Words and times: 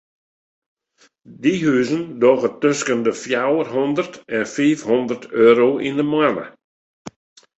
Dy 1.41 1.53
huzen 1.63 2.03
dogge 2.21 2.49
tusken 2.61 2.99
de 3.05 3.13
fjouwer 3.23 3.67
hondert 3.77 4.13
en 4.37 4.43
fiif 4.53 4.79
hondert 4.89 5.23
euro 5.45 5.69
yn 5.87 5.95
de 5.99 6.05
moanne. 6.11 6.45